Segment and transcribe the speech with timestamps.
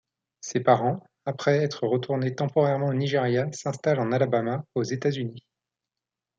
[0.39, 5.45] Ses parents, après être retourné temporairement au Nigeria, s'installent en Alabama, aux États-Unis.